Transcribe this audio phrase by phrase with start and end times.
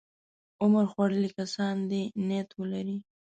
[0.61, 2.97] عمر خوړلي کسان دې نیت ولري.